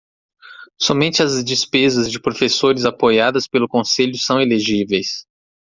[0.79, 5.27] Somente as despesas de professores apoiadas pelos conselhos são elegíveis.